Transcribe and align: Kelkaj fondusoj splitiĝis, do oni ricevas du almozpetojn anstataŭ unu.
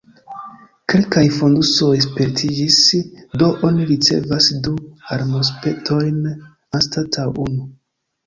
Kelkaj 0.91 1.23
fondusoj 1.33 1.89
splitiĝis, 2.05 2.77
do 3.41 3.49
oni 3.69 3.85
ricevas 3.91 4.49
du 4.69 4.73
almozpetojn 5.17 6.19
anstataŭ 6.79 7.29
unu. 7.45 7.69